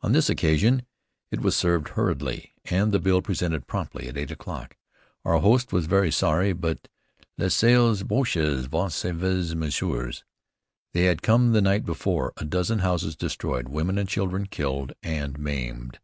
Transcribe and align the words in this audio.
On 0.00 0.10
this 0.10 0.28
occasion 0.28 0.84
it 1.30 1.42
was 1.42 1.54
served 1.56 1.90
hurriedly, 1.90 2.54
and 2.64 2.90
the 2.90 2.98
bill 2.98 3.22
presented 3.22 3.68
promptly 3.68 4.08
at 4.08 4.16
eight 4.16 4.32
o'clock. 4.32 4.76
Our 5.24 5.38
host 5.38 5.72
was 5.72 5.86
very 5.86 6.10
sorry, 6.10 6.52
but 6.52 6.88
"les 7.38 7.54
sales 7.54 8.02
Boches, 8.02 8.66
vous 8.66 8.88
savez, 8.88 9.54
messieurs?" 9.54 10.24
They 10.92 11.02
had 11.02 11.22
come 11.22 11.52
the 11.52 11.62
night 11.62 11.86
before: 11.86 12.32
a 12.36 12.44
dozen 12.44 12.80
houses 12.80 13.14
destroyed, 13.14 13.68
women 13.68 13.96
and 13.96 14.08
children 14.08 14.46
killed 14.46 14.92
and 15.04 15.38
maimed. 15.38 16.00